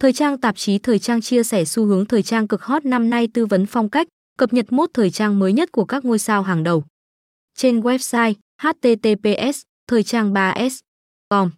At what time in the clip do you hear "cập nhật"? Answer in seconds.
4.38-4.72